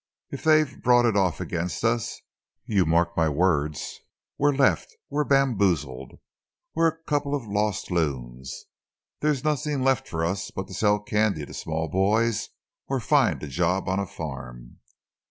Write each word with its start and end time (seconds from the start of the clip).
If 0.31 0.43
they've 0.43 0.81
brought 0.81 1.05
it 1.05 1.15
off 1.15 1.39
against 1.39 1.83
us, 1.83 2.19
you 2.65 2.87
mark 2.87 3.15
my 3.15 3.29
words, 3.29 3.99
we're 4.39 4.51
left 4.51 4.95
we're 5.11 5.23
bamboozled 5.25 6.13
we're 6.73 6.87
a 6.87 7.03
couple 7.03 7.35
of 7.35 7.45
lost 7.47 7.91
loons! 7.91 8.65
There's 9.19 9.43
nothing 9.43 9.83
left 9.83 10.07
for 10.07 10.25
us 10.25 10.49
but 10.49 10.65
to 10.69 10.73
sell 10.73 10.99
candy 10.99 11.45
to 11.45 11.53
small 11.53 11.87
boys 11.87 12.49
or 12.87 12.99
find 12.99 13.43
a 13.43 13.47
job 13.47 13.87
on 13.87 13.99
a 13.99 14.07
farm." 14.07 14.79